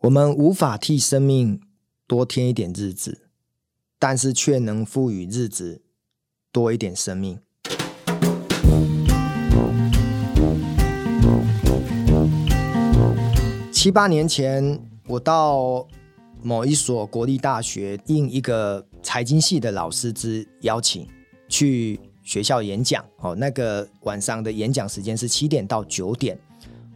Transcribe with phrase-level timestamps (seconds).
[0.00, 1.58] 我们无法替生命
[2.06, 3.30] 多添一点日子，
[3.98, 5.80] 但是却能赋予日子
[6.52, 7.40] 多一点生命。
[13.72, 15.88] 七八年前，我到
[16.42, 21.08] 某一所国立大学，应一个财经系的老师之邀请，
[21.48, 23.02] 去学校演讲。
[23.20, 26.38] 哦，那个晚上的演讲时间是七点到九点。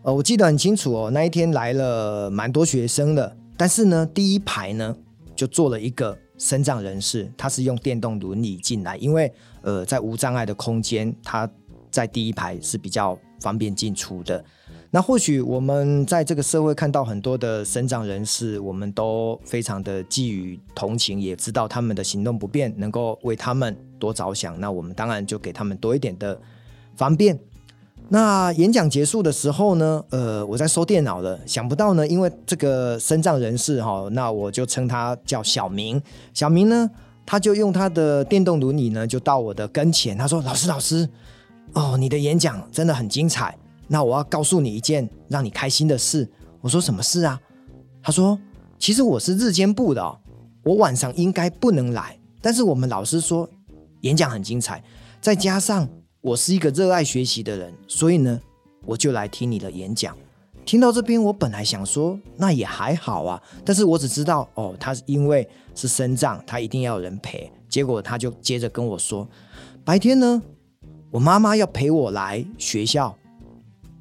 [0.03, 4.97] 呃，我记得很清楚哦，那一天来了蛮多学生的，但是呢，第一排呢
[5.37, 9.31] 就坐了一个身障人士，他是用电动轮椅进来，因为
[9.61, 11.47] 呃，在无障碍的空间，他
[11.91, 14.43] 在第一排是比较方便进出的。
[14.91, 26.41] 那或许我们在这个社会看到很多的身障人士，我们都非常的寄予同情，也知道他们的行动不便，能够为他们多着想，那我们当然就给他们多一点的
[26.97, 27.39] 方便。
[28.13, 36.03] 那演讲结束的时候呢，呃，我在收电脑了，想不到呢，因为这个身障人士哈，那我就称他叫小明。
[36.35, 36.91] 小明呢，
[37.25, 41.09] 他就用他的电动轮椅呢，就到我的跟前，他说：“老师，老师，
[41.73, 43.57] 哦，你的演讲真的很精彩。
[43.87, 46.29] 那我要告诉你一件让你开心的事。”
[46.63, 47.41] 我说：“什么事啊？”
[48.03, 48.37] 他说
[48.77, 50.19] ：“其实我是日间部的，
[50.65, 53.49] 我晚上应该不能来，但是我们老师说
[54.01, 54.83] 演讲很精彩，
[55.21, 55.89] 再加上。”
[56.23, 58.39] 我是一个热爱学习的人，所以呢，
[58.85, 60.15] 我就来听你的演讲。
[60.67, 67.51] 听到这边，我本来想说那也还好啊，但是我只知道哦，他是因为是身障，他一定要有人陪。
[67.71, 69.27] 结果他就接着跟我说，
[69.83, 70.43] 白天呢，
[71.11, 73.17] 我妈妈要陪我来学校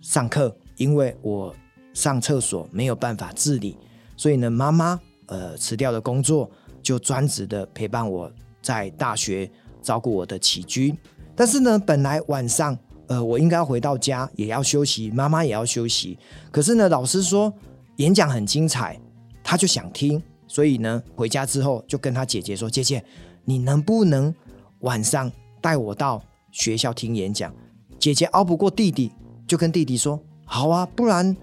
[0.02, 1.56] 上课，因为我
[1.94, 3.78] 上厕所没有办法自理，
[4.18, 6.52] 所以呢，妈妈呃辞掉了工作，
[6.84, 8.30] 就专职的陪伴我
[8.62, 9.50] 在大学
[9.82, 10.94] 照顾我的起居。
[11.40, 16.20] 但是呢，本来晚上，呃，我应该回到家，也要休息，妈妈也要休息。
[16.52, 17.54] 可是呢，老师说
[17.96, 19.00] 演讲很精彩，
[19.42, 23.02] 他就想听，所以呢，回家之后就跟他姐姐说：“姐姐，
[23.46, 24.36] 你能不能
[24.80, 27.56] 晚上带我到学校听演讲？”
[27.98, 29.10] 姐姐拗不过弟弟，
[29.48, 31.34] 就跟弟弟说：“好啊，不然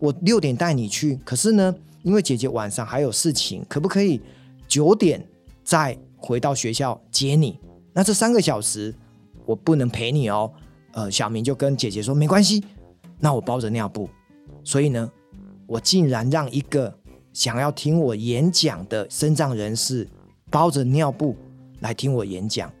[0.00, 1.16] 我六点带你去。
[1.24, 1.72] 可是呢，
[2.02, 4.20] 因为姐姐晚上还有事情，可不可以
[4.66, 5.24] 九点
[5.62, 7.60] 再回到学校接你？
[7.92, 8.92] 那这三个小时。”
[9.44, 10.50] 我不能陪你哦，
[10.92, 12.64] 呃，小明就跟姐姐说没关系，
[13.18, 14.08] 那我包着尿布，
[14.62, 15.10] 所以呢，
[15.66, 16.96] 我竟然让一个
[17.32, 20.08] 想要听我演讲的身障人士
[20.50, 21.36] 包着尿布
[21.80, 22.72] 来听我演讲。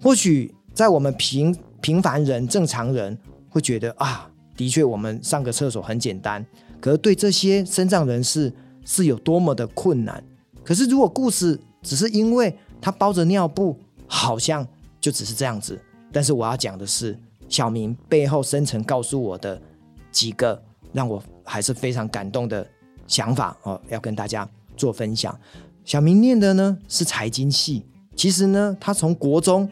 [0.00, 3.16] 或许在我们平平凡人、正常人
[3.48, 6.44] 会觉得啊，的确我们上个厕所很简单，
[6.80, 8.52] 可是对这些身障人士
[8.84, 10.22] 是有多么的困难。
[10.64, 14.66] 可是如果故事只是因为他包着尿布，好像
[15.00, 15.80] 就只是这样子。
[16.12, 17.18] 但是我要讲的是，
[17.48, 19.60] 小明背后深层告诉我的
[20.10, 20.62] 几个
[20.92, 22.66] 让我还是非常感动的
[23.06, 25.36] 想法哦，要跟大家做分享。
[25.84, 27.84] 小明念的呢是财经系，
[28.14, 29.68] 其实呢他从国中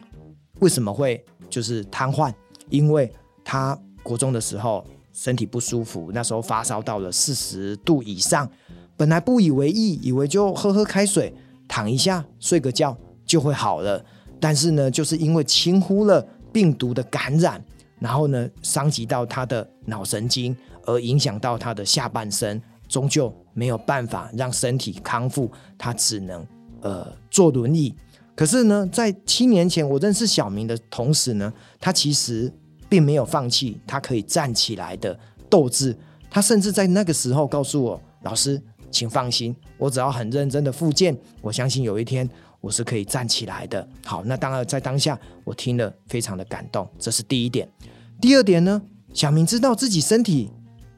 [0.59, 2.33] 为什么会就是瘫痪？
[2.69, 3.11] 因为
[3.43, 8.49] 他国中的时候身体不舒服，那时候发烧到了四十度以上，
[8.97, 11.33] 本来不以为意，以为就喝喝开水，
[11.67, 14.03] 躺一下睡个觉就会好了。
[14.41, 17.63] 但是呢，就是因为轻忽了病毒的感染，
[17.99, 20.53] 然后呢，伤及到他的脑神经，
[20.85, 26.43] 而影响到他的下半身，终究没有办法让身体康复，他只能
[26.81, 27.93] 呃坐轮椅。
[28.35, 32.51] 可是呢，在七年前我认识小明的同时呢，他其实
[32.89, 35.95] 并没有放弃他可以站起来的斗志。
[36.31, 38.59] 他甚至在那个时候告诉我：“老师，
[38.89, 42.27] 请放心，我只要很认真的复健，我相信有一天。”
[42.61, 43.85] 我是可以站起来的。
[44.05, 47.67] 好，那当然在当下，我听了非常的感动，这是第一点。
[48.21, 48.81] 第二点呢，
[49.13, 50.49] 小明知道自己身体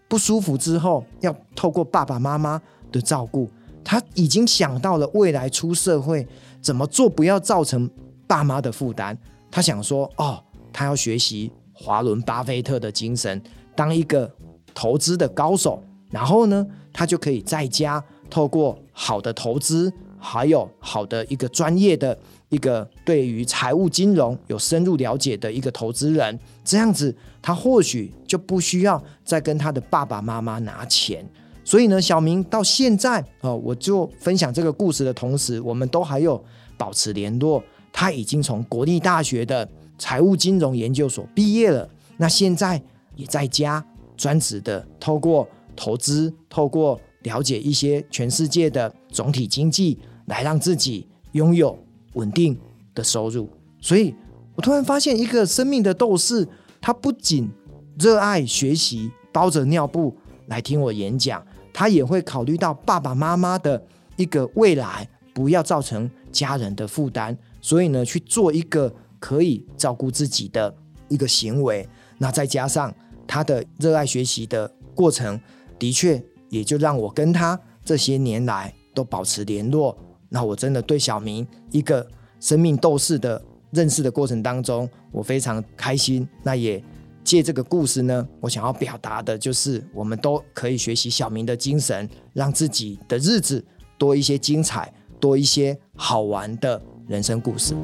[0.09, 3.49] 不舒服之后，要透过爸爸妈妈的照顾，
[3.83, 6.27] 他已经想到了未来出社会
[6.61, 7.89] 怎么做，不要造成
[8.27, 9.17] 爸妈的负担。
[9.49, 13.41] 他想说，哦，他要学习华伦巴菲特的精神，
[13.75, 14.29] 当一个
[14.73, 15.81] 投资的高手，
[16.11, 19.91] 然后呢，他就可以在家透过好的投资。
[20.23, 22.17] 还有好的一个专业的
[22.47, 31.27] 一个对于财务金融有深入了解的一个投资人，这样子他或许就不需要再跟他的爸爸妈妈拿钱。
[31.65, 36.41] 所以呢，小明到现在哦，我就分享这个故事的同时，我们都还有
[36.77, 37.61] 保持联络。
[37.91, 39.67] 他已经从国立大学的
[39.97, 42.81] 财务金融研究所毕业了，那现在
[43.15, 43.85] 也在家
[44.15, 49.99] 专职的透过投资，透过了解一些全世界的总体经济。
[50.25, 51.77] 来让自己拥有
[52.13, 52.57] 稳定
[52.95, 53.49] 的收入，
[53.81, 54.13] 所以
[54.55, 56.47] 我突然发现，一个生命的斗士，
[56.79, 57.49] 他不仅
[57.97, 60.15] 热爱学习，包着尿布
[60.47, 61.43] 来听我演讲，
[61.73, 63.83] 他也会考虑到爸爸妈妈的
[64.15, 70.73] 一个未来，不要造成家人的负担，所以呢，去做一个可以照顾自己的
[71.09, 71.87] 一个行为。
[72.19, 72.93] 那再加上
[73.25, 75.39] 他的热爱学习的过程，
[75.79, 79.97] 的确也就让我跟他这些年来都保持联络。
[80.33, 82.05] 那我真的对小明一个
[82.39, 83.39] 生命斗士的
[83.69, 86.27] 认识的过程当中，我非常开心。
[86.41, 86.83] 那也
[87.23, 93.63] 借这个故事呢，我想要表达的就是，我们都可以学习小明的精神，让自己的日子
[93.99, 97.75] 多一些精彩，多一些好玩的人生故事。